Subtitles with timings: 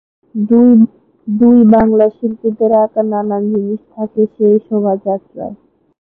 [1.27, 5.55] দুই বাংলার শিল্পীদের আকা নানান জিনিস থাকে সেই শোভযাত্রায়।